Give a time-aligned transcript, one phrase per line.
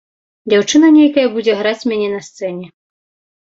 [0.53, 2.65] Дзяўчына нейкая будзе граць мяне на сцэне.